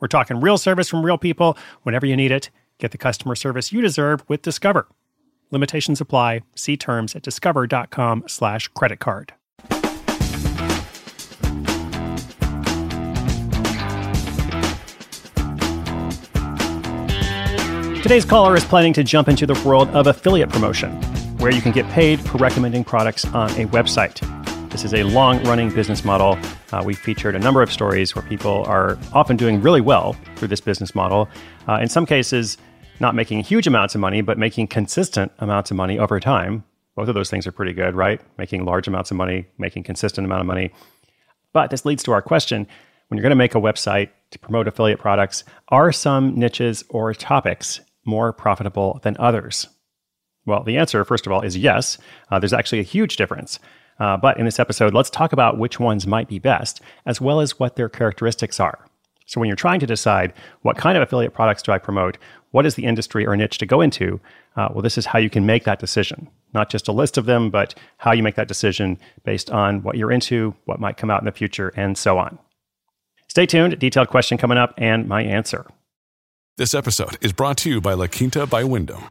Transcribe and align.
We're 0.00 0.08
talking 0.08 0.40
real 0.40 0.58
service 0.58 0.88
from 0.88 1.04
real 1.04 1.18
people 1.18 1.56
whenever 1.82 2.06
you 2.06 2.16
need 2.16 2.30
it. 2.30 2.50
Get 2.78 2.90
the 2.90 2.98
customer 2.98 3.34
service 3.34 3.72
you 3.72 3.80
deserve 3.80 4.22
with 4.28 4.42
Discover. 4.42 4.88
Limitations 5.50 6.00
apply. 6.00 6.42
See 6.54 6.76
terms 6.76 7.14
at 7.14 7.22
discover.com 7.22 8.24
slash 8.26 8.68
credit 8.68 8.98
card. 9.00 9.32
Today's 18.02 18.24
caller 18.24 18.54
is 18.54 18.64
planning 18.64 18.92
to 18.92 19.02
jump 19.02 19.28
into 19.28 19.46
the 19.46 19.60
world 19.66 19.88
of 19.88 20.06
affiliate 20.06 20.48
promotion, 20.48 20.92
where 21.38 21.50
you 21.50 21.60
can 21.60 21.72
get 21.72 21.88
paid 21.90 22.20
for 22.20 22.38
recommending 22.38 22.84
products 22.84 23.24
on 23.24 23.50
a 23.52 23.66
website. 23.66 24.20
This 24.70 24.84
is 24.84 24.94
a 24.94 25.02
long 25.02 25.42
running 25.44 25.70
business 25.70 26.04
model. 26.04 26.38
Uh, 26.72 26.82
we 26.84 26.94
featured 26.94 27.34
a 27.34 27.38
number 27.38 27.62
of 27.62 27.72
stories 27.72 28.14
where 28.14 28.24
people 28.24 28.64
are 28.64 28.98
often 29.12 29.36
doing 29.36 29.60
really 29.62 29.80
well 29.80 30.14
through 30.36 30.48
this 30.48 30.60
business 30.60 30.94
model. 30.94 31.28
Uh, 31.68 31.78
in 31.80 31.88
some 31.88 32.06
cases, 32.06 32.58
not 33.00 33.14
making 33.14 33.40
huge 33.40 33.66
amounts 33.66 33.94
of 33.94 34.00
money, 34.00 34.20
but 34.20 34.38
making 34.38 34.66
consistent 34.66 35.30
amounts 35.38 35.70
of 35.70 35.76
money 35.76 35.98
over 35.98 36.18
time. 36.18 36.64
Both 36.94 37.08
of 37.08 37.14
those 37.14 37.30
things 37.30 37.46
are 37.46 37.52
pretty 37.52 37.72
good, 37.72 37.94
right? 37.94 38.20
Making 38.38 38.64
large 38.64 38.88
amounts 38.88 39.10
of 39.10 39.16
money, 39.16 39.46
making 39.58 39.84
consistent 39.84 40.24
amount 40.24 40.40
of 40.40 40.46
money. 40.46 40.72
But 41.52 41.70
this 41.70 41.84
leads 41.84 42.02
to 42.04 42.12
our 42.12 42.22
question 42.22 42.66
when 43.08 43.16
you're 43.16 43.22
going 43.22 43.30
to 43.30 43.36
make 43.36 43.54
a 43.54 43.60
website 43.60 44.10
to 44.30 44.38
promote 44.38 44.66
affiliate 44.66 44.98
products, 44.98 45.44
are 45.68 45.92
some 45.92 46.34
niches 46.34 46.82
or 46.88 47.14
topics 47.14 47.80
more 48.04 48.32
profitable 48.32 48.98
than 49.02 49.16
others? 49.18 49.68
Well, 50.44 50.64
the 50.64 50.76
answer, 50.76 51.04
first 51.04 51.26
of 51.26 51.32
all, 51.32 51.42
is 51.42 51.56
yes. 51.56 51.98
Uh, 52.30 52.38
there's 52.38 52.52
actually 52.52 52.80
a 52.80 52.84
huge 52.84 53.16
difference. 53.16 53.58
Uh, 53.98 54.16
but 54.16 54.38
in 54.38 54.44
this 54.44 54.58
episode, 54.58 54.94
let's 54.94 55.10
talk 55.10 55.32
about 55.32 55.58
which 55.58 55.80
ones 55.80 56.06
might 56.06 56.28
be 56.28 56.38
best, 56.38 56.80
as 57.06 57.20
well 57.20 57.40
as 57.40 57.58
what 57.58 57.76
their 57.76 57.88
characteristics 57.88 58.60
are. 58.60 58.86
So, 59.26 59.40
when 59.40 59.48
you're 59.48 59.56
trying 59.56 59.80
to 59.80 59.86
decide 59.86 60.32
what 60.62 60.76
kind 60.76 60.96
of 60.96 61.02
affiliate 61.02 61.34
products 61.34 61.62
do 61.62 61.72
I 61.72 61.78
promote, 61.78 62.16
what 62.52 62.64
is 62.64 62.76
the 62.76 62.84
industry 62.84 63.26
or 63.26 63.36
niche 63.36 63.58
to 63.58 63.66
go 63.66 63.80
into, 63.80 64.20
uh, 64.56 64.68
well, 64.72 64.82
this 64.82 64.96
is 64.96 65.06
how 65.06 65.18
you 65.18 65.28
can 65.28 65.44
make 65.44 65.64
that 65.64 65.80
decision. 65.80 66.28
Not 66.54 66.70
just 66.70 66.88
a 66.88 66.92
list 66.92 67.18
of 67.18 67.26
them, 67.26 67.50
but 67.50 67.74
how 67.98 68.12
you 68.12 68.22
make 68.22 68.36
that 68.36 68.48
decision 68.48 68.98
based 69.24 69.50
on 69.50 69.82
what 69.82 69.96
you're 69.96 70.12
into, 70.12 70.54
what 70.64 70.80
might 70.80 70.96
come 70.96 71.10
out 71.10 71.20
in 71.20 71.26
the 71.26 71.32
future, 71.32 71.72
and 71.76 71.98
so 71.98 72.18
on. 72.18 72.38
Stay 73.28 73.46
tuned, 73.46 73.78
detailed 73.78 74.08
question 74.08 74.38
coming 74.38 74.58
up, 74.58 74.72
and 74.78 75.08
my 75.08 75.22
answer. 75.22 75.66
This 76.56 76.72
episode 76.72 77.18
is 77.20 77.32
brought 77.32 77.58
to 77.58 77.68
you 77.68 77.80
by 77.82 77.92
La 77.92 78.06
Quinta 78.06 78.46
by 78.46 78.64
Wyndham. 78.64 79.10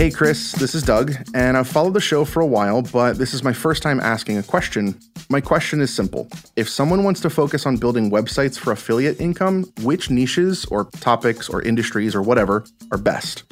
Hey, 0.00 0.10
Chris, 0.10 0.52
this 0.52 0.74
is 0.74 0.82
Doug, 0.82 1.12
and 1.34 1.58
I've 1.58 1.68
followed 1.68 1.92
the 1.92 2.00
show 2.00 2.24
for 2.24 2.40
a 2.40 2.46
while, 2.46 2.80
but 2.80 3.18
this 3.18 3.34
is 3.34 3.44
my 3.44 3.52
first 3.52 3.82
time 3.82 4.00
asking 4.00 4.38
a 4.38 4.42
question. 4.42 4.98
My 5.28 5.42
question 5.42 5.82
is 5.82 5.94
simple 5.94 6.26
If 6.56 6.70
someone 6.70 7.04
wants 7.04 7.20
to 7.20 7.28
focus 7.28 7.66
on 7.66 7.76
building 7.76 8.10
websites 8.10 8.58
for 8.58 8.72
affiliate 8.72 9.20
income, 9.20 9.70
which 9.82 10.08
niches 10.08 10.64
or 10.70 10.86
topics 11.00 11.50
or 11.50 11.60
industries 11.60 12.14
or 12.14 12.22
whatever 12.22 12.64
are 12.90 12.96
best? 12.96 13.42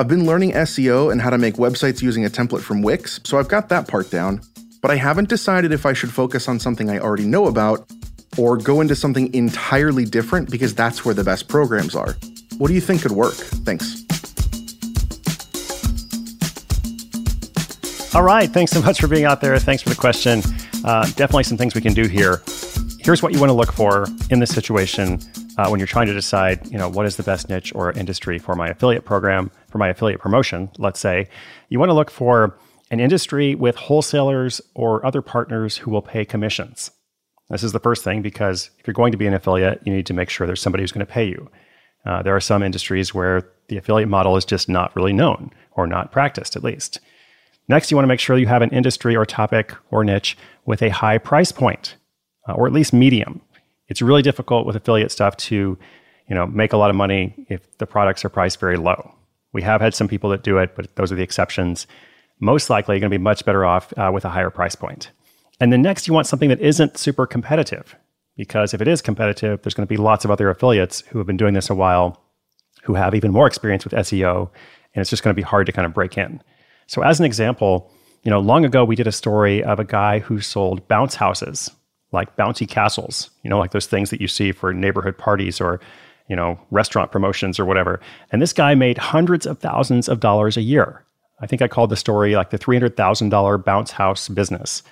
I've 0.00 0.08
been 0.08 0.26
learning 0.26 0.54
SEO 0.54 1.12
and 1.12 1.22
how 1.22 1.30
to 1.30 1.38
make 1.38 1.54
websites 1.54 2.02
using 2.02 2.24
a 2.24 2.30
template 2.30 2.62
from 2.62 2.82
Wix, 2.82 3.20
so 3.22 3.38
I've 3.38 3.46
got 3.46 3.68
that 3.68 3.86
part 3.86 4.10
down, 4.10 4.40
but 4.82 4.90
I 4.90 4.96
haven't 4.96 5.28
decided 5.28 5.70
if 5.70 5.86
I 5.86 5.92
should 5.92 6.10
focus 6.10 6.48
on 6.48 6.58
something 6.58 6.90
I 6.90 6.98
already 6.98 7.26
know 7.26 7.46
about 7.46 7.88
or 8.36 8.56
go 8.56 8.80
into 8.80 8.96
something 8.96 9.32
entirely 9.32 10.04
different 10.04 10.50
because 10.50 10.74
that's 10.74 11.04
where 11.04 11.14
the 11.14 11.22
best 11.22 11.46
programs 11.46 11.94
are. 11.94 12.16
What 12.58 12.66
do 12.66 12.74
you 12.74 12.80
think 12.80 13.02
could 13.02 13.12
work? 13.12 13.34
Thanks. 13.34 14.05
All 18.16 18.22
right. 18.22 18.50
Thanks 18.50 18.72
so 18.72 18.80
much 18.80 18.98
for 18.98 19.08
being 19.08 19.26
out 19.26 19.42
there. 19.42 19.58
Thanks 19.58 19.82
for 19.82 19.90
the 19.90 19.94
question. 19.94 20.40
Uh, 20.86 21.04
definitely 21.16 21.42
some 21.42 21.58
things 21.58 21.74
we 21.74 21.82
can 21.82 21.92
do 21.92 22.06
here. 22.06 22.42
Here's 22.98 23.22
what 23.22 23.34
you 23.34 23.38
want 23.38 23.50
to 23.50 23.54
look 23.54 23.70
for 23.70 24.06
in 24.30 24.40
this 24.40 24.54
situation 24.54 25.20
uh, 25.58 25.68
when 25.68 25.78
you're 25.78 25.86
trying 25.86 26.06
to 26.06 26.14
decide, 26.14 26.66
you 26.72 26.78
know, 26.78 26.88
what 26.88 27.04
is 27.04 27.16
the 27.16 27.22
best 27.22 27.50
niche 27.50 27.74
or 27.74 27.92
industry 27.92 28.38
for 28.38 28.54
my 28.54 28.68
affiliate 28.68 29.04
program, 29.04 29.50
for 29.68 29.76
my 29.76 29.90
affiliate 29.90 30.18
promotion, 30.18 30.70
let's 30.78 30.98
say. 30.98 31.28
You 31.68 31.78
want 31.78 31.90
to 31.90 31.92
look 31.92 32.10
for 32.10 32.58
an 32.90 33.00
industry 33.00 33.54
with 33.54 33.76
wholesalers 33.76 34.62
or 34.74 35.04
other 35.04 35.20
partners 35.20 35.76
who 35.76 35.90
will 35.90 36.00
pay 36.00 36.24
commissions. 36.24 36.90
This 37.50 37.62
is 37.62 37.72
the 37.72 37.80
first 37.80 38.02
thing 38.02 38.22
because 38.22 38.70
if 38.78 38.86
you're 38.86 38.94
going 38.94 39.12
to 39.12 39.18
be 39.18 39.26
an 39.26 39.34
affiliate, 39.34 39.82
you 39.84 39.92
need 39.92 40.06
to 40.06 40.14
make 40.14 40.30
sure 40.30 40.46
there's 40.46 40.62
somebody 40.62 40.82
who's 40.82 40.90
going 40.90 41.04
to 41.06 41.12
pay 41.12 41.28
you. 41.28 41.50
Uh, 42.06 42.22
there 42.22 42.34
are 42.34 42.40
some 42.40 42.62
industries 42.62 43.12
where 43.12 43.46
the 43.68 43.76
affiliate 43.76 44.08
model 44.08 44.38
is 44.38 44.46
just 44.46 44.70
not 44.70 44.96
really 44.96 45.12
known 45.12 45.50
or 45.72 45.86
not 45.86 46.12
practiced, 46.12 46.56
at 46.56 46.64
least. 46.64 46.98
Next, 47.68 47.90
you 47.90 47.96
want 47.96 48.04
to 48.04 48.08
make 48.08 48.20
sure 48.20 48.38
you 48.38 48.46
have 48.46 48.62
an 48.62 48.70
industry 48.70 49.16
or 49.16 49.26
topic 49.26 49.74
or 49.90 50.04
niche 50.04 50.36
with 50.66 50.82
a 50.82 50.88
high 50.88 51.18
price 51.18 51.50
point, 51.50 51.96
uh, 52.48 52.52
or 52.52 52.66
at 52.66 52.72
least 52.72 52.92
medium. 52.92 53.40
It's 53.88 54.02
really 54.02 54.22
difficult 54.22 54.66
with 54.66 54.76
affiliate 54.76 55.10
stuff 55.10 55.36
to, 55.36 55.78
you 56.28 56.34
know, 56.34 56.46
make 56.46 56.72
a 56.72 56.76
lot 56.76 56.90
of 56.90 56.96
money 56.96 57.46
if 57.48 57.76
the 57.78 57.86
products 57.86 58.24
are 58.24 58.28
priced 58.28 58.60
very 58.60 58.76
low. 58.76 59.14
We 59.52 59.62
have 59.62 59.80
had 59.80 59.94
some 59.94 60.08
people 60.08 60.30
that 60.30 60.42
do 60.42 60.58
it, 60.58 60.76
but 60.76 60.94
those 60.96 61.10
are 61.10 61.16
the 61.16 61.22
exceptions. 61.22 61.86
Most 62.40 62.68
likely, 62.70 62.94
you're 62.94 63.00
going 63.00 63.10
to 63.10 63.18
be 63.18 63.22
much 63.22 63.44
better 63.44 63.64
off 63.64 63.92
uh, 63.96 64.10
with 64.12 64.24
a 64.24 64.30
higher 64.30 64.50
price 64.50 64.74
point. 64.74 65.10
And 65.60 65.72
then 65.72 65.82
next, 65.82 66.06
you 66.06 66.12
want 66.14 66.26
something 66.26 66.50
that 66.50 66.60
isn't 66.60 66.98
super 66.98 67.26
competitive, 67.26 67.96
because 68.36 68.74
if 68.74 68.80
it 68.80 68.88
is 68.88 69.00
competitive, 69.00 69.62
there's 69.62 69.74
going 69.74 69.86
to 69.86 69.92
be 69.92 69.96
lots 69.96 70.24
of 70.24 70.30
other 70.30 70.50
affiliates 70.50 71.00
who 71.08 71.18
have 71.18 71.26
been 71.26 71.38
doing 71.38 71.54
this 71.54 71.70
a 71.70 71.74
while, 71.74 72.22
who 72.82 72.94
have 72.94 73.14
even 73.14 73.32
more 73.32 73.46
experience 73.46 73.84
with 73.84 73.94
SEO, 73.94 74.50
and 74.94 75.00
it's 75.00 75.10
just 75.10 75.22
going 75.22 75.34
to 75.34 75.40
be 75.40 75.42
hard 75.42 75.66
to 75.66 75.72
kind 75.72 75.86
of 75.86 75.94
break 75.94 76.18
in. 76.18 76.42
So, 76.86 77.02
as 77.02 77.18
an 77.18 77.26
example, 77.26 77.90
you 78.22 78.30
know, 78.30 78.40
long 78.40 78.64
ago 78.64 78.84
we 78.84 78.96
did 78.96 79.06
a 79.06 79.12
story 79.12 79.62
of 79.62 79.78
a 79.78 79.84
guy 79.84 80.20
who 80.20 80.40
sold 80.40 80.86
bounce 80.88 81.14
houses, 81.14 81.70
like 82.12 82.36
bouncy 82.36 82.68
castles, 82.68 83.30
you 83.42 83.50
know, 83.50 83.58
like 83.58 83.72
those 83.72 83.86
things 83.86 84.10
that 84.10 84.20
you 84.20 84.28
see 84.28 84.52
for 84.52 84.72
neighborhood 84.72 85.18
parties 85.18 85.60
or, 85.60 85.80
you 86.28 86.36
know, 86.36 86.58
restaurant 86.70 87.12
promotions 87.12 87.58
or 87.58 87.64
whatever. 87.64 88.00
And 88.32 88.42
this 88.42 88.52
guy 88.52 88.74
made 88.74 88.98
hundreds 88.98 89.46
of 89.46 89.58
thousands 89.58 90.08
of 90.08 90.20
dollars 90.20 90.56
a 90.56 90.62
year. 90.62 91.04
I 91.40 91.46
think 91.46 91.62
I 91.62 91.68
called 91.68 91.90
the 91.90 91.96
story 91.96 92.34
like 92.34 92.50
the 92.50 92.58
$300,000 92.58 93.64
bounce 93.64 93.90
house 93.90 94.28
business. 94.28 94.82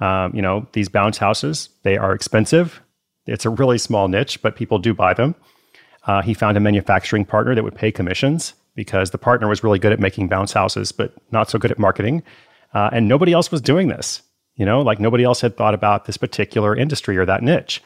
Um, 0.00 0.34
you 0.34 0.42
know, 0.42 0.66
these 0.72 0.88
bounce 0.88 1.18
houses, 1.18 1.68
they 1.82 1.96
are 1.96 2.12
expensive. 2.12 2.80
It's 3.26 3.44
a 3.44 3.50
really 3.50 3.78
small 3.78 4.08
niche, 4.08 4.42
but 4.42 4.56
people 4.56 4.78
do 4.78 4.92
buy 4.92 5.14
them. 5.14 5.34
Uh, 6.06 6.20
he 6.20 6.34
found 6.34 6.56
a 6.56 6.60
manufacturing 6.60 7.24
partner 7.24 7.54
that 7.54 7.64
would 7.64 7.74
pay 7.74 7.90
commissions 7.90 8.54
because 8.74 9.10
the 9.10 9.18
partner 9.18 9.48
was 9.48 9.62
really 9.62 9.78
good 9.78 9.92
at 9.92 10.00
making 10.00 10.28
bounce 10.28 10.52
houses, 10.52 10.92
but 10.92 11.14
not 11.30 11.48
so 11.50 11.58
good 11.58 11.70
at 11.70 11.78
marketing. 11.78 12.22
Uh, 12.72 12.90
and 12.92 13.08
nobody 13.08 13.32
else 13.32 13.50
was 13.50 13.60
doing 13.60 13.88
this. 13.88 14.22
You 14.56 14.64
know, 14.64 14.82
like 14.82 15.00
nobody 15.00 15.24
else 15.24 15.40
had 15.40 15.56
thought 15.56 15.74
about 15.74 16.04
this 16.04 16.16
particular 16.16 16.76
industry 16.76 17.16
or 17.16 17.26
that 17.26 17.42
niche. 17.42 17.82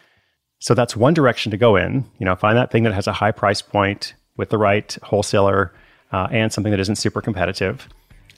So 0.60 0.74
that's 0.74 0.96
one 0.96 1.14
direction 1.14 1.50
to 1.50 1.56
go 1.56 1.76
in. 1.76 2.04
You 2.18 2.26
know, 2.26 2.34
find 2.36 2.56
that 2.56 2.70
thing 2.70 2.82
that 2.82 2.94
has 2.94 3.06
a 3.06 3.12
high 3.12 3.30
price 3.32 3.62
point 3.62 4.14
with 4.36 4.50
the 4.50 4.58
right 4.58 4.96
wholesaler 5.02 5.72
uh, 6.12 6.28
and 6.30 6.52
something 6.52 6.70
that 6.70 6.80
isn't 6.80 6.96
super 6.96 7.20
competitive. 7.20 7.88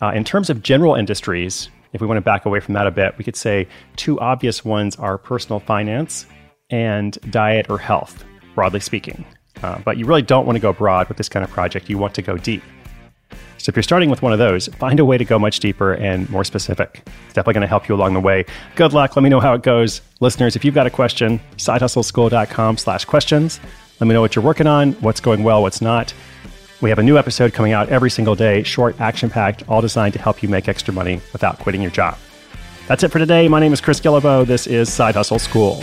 Uh, 0.01 0.13
in 0.15 0.25
terms 0.25 0.51
of 0.51 0.63
general 0.63 0.95
industries, 0.95 1.69
if 1.93 2.01
we 2.01 2.07
want 2.07 2.19
to 2.19 2.23
back 2.23 2.47
away 2.47 2.61
from 2.61 2.75
that 2.75 2.87
a 2.87 2.91
bit, 2.91 3.17
we 3.19 3.25
could 3.25 3.37
say 3.37 3.67
two 3.97 4.19
obvious 4.21 4.65
ones 4.65 4.97
are 4.97 5.19
personal 5.19 5.61
finance 5.61 6.27
and 6.71 7.19
diet 7.31 7.69
or 7.69 7.79
health, 7.79 8.25
broadly 8.55 8.81
speaking. 8.81 9.25
Uh, 9.63 9.79
but 9.85 9.99
you 9.99 10.07
really 10.07 10.23
don't 10.23 10.47
want 10.47 10.57
to 10.57 10.61
go 10.61 10.73
broad 10.73 11.09
with 11.09 11.17
this 11.17 11.29
kind 11.29 11.45
of 11.45 11.51
project. 11.51 11.89
You 11.89 11.99
want 11.99 12.15
to 12.15 12.23
go 12.23 12.37
deep. 12.37 12.63
So 13.59 13.69
if 13.69 13.77
you're 13.77 13.83
starting 13.83 14.09
with 14.09 14.23
one 14.23 14.33
of 14.33 14.39
those, 14.39 14.69
find 14.69 14.99
a 15.01 15.05
way 15.05 15.19
to 15.19 15.25
go 15.25 15.39
much 15.39 15.61
deeper 15.61 15.93
and 15.93 16.29
more 16.31 16.45
specific. 16.45 17.03
It's 17.27 17.35
definitely 17.35 17.55
going 17.55 17.63
to 17.63 17.69
help 17.69 17.89
you 17.89 17.95
along 17.95 18.15
the 18.15 18.21
way. 18.21 18.47
Good 18.75 18.95
luck. 18.95 19.17
Let 19.17 19.23
me 19.23 19.29
know 19.29 19.41
how 19.41 19.53
it 19.53 19.63
goes. 19.63 20.01
Listeners, 20.21 20.57
if 20.57 20.65
you've 20.65 20.75
got 20.75 20.87
a 20.87 20.91
question, 20.91 21.41
sidehustleschool.com 21.59 22.79
slash 22.79 23.05
questions. 23.05 23.61
Let 24.01 24.07
me 24.09 24.15
know 24.15 24.23
what 24.23 24.35
you're 24.35 24.45
working 24.45 24.67
on, 24.67 24.93
what's 24.95 25.21
going 25.21 25.43
well, 25.43 25.61
what's 25.61 25.83
not. 25.83 26.15
We 26.81 26.89
have 26.89 26.99
a 26.99 27.03
new 27.03 27.19
episode 27.19 27.53
coming 27.53 27.73
out 27.73 27.91
every 27.91 28.09
single 28.09 28.35
day, 28.35 28.63
short, 28.63 28.99
action 28.99 29.29
packed, 29.29 29.69
all 29.69 29.83
designed 29.83 30.15
to 30.15 30.19
help 30.19 30.43
you 30.43 30.49
make 30.49 30.67
extra 30.67 30.95
money 30.95 31.21
without 31.35 31.59
quitting 31.59 31.83
your 31.83 31.91
job. 31.91 32.17
That's 32.89 33.03
it 33.03 33.09
for 33.09 33.19
today. 33.19 33.47
My 33.47 33.61
name 33.61 33.75
is 33.75 33.83
Chris 33.83 34.01
Guillebeau. 34.01 34.47
This 34.47 34.67
is 34.67 34.91
Side 34.91 35.15
Hustle 35.15 35.39
School. 35.39 35.83